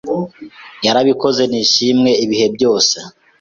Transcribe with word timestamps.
yarabikoze 0.85 1.41
nishimwe 1.51 2.11
ibihe 2.23 2.47
byose 2.55 2.97